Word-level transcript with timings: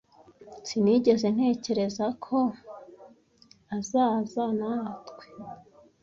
Sinigeze 0.67 1.25
ntekereza 1.35 2.05
ko 2.25 2.39
azaza 3.75 4.43
natwe. 4.59 5.25